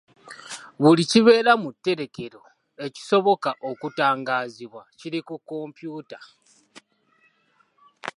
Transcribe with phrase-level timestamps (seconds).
[0.81, 2.41] Buli kibeera mu tterekero
[2.85, 6.19] ekisoboka okutangaazibwa kiri ku kompyuta.